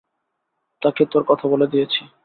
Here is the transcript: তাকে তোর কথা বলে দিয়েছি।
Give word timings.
তাকে 0.81 1.03
তোর 1.05 1.23
কথা 1.23 1.45
বলে 1.47 1.67
দিয়েছি। 1.67 2.01